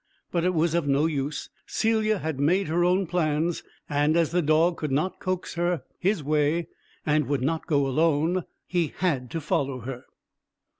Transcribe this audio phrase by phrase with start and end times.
[0.31, 4.41] But it was of no use; Celia had made her own plans, and, as the
[4.41, 6.69] dog could not coax her his way,
[7.05, 10.05] and would not go alone, he had to follow her.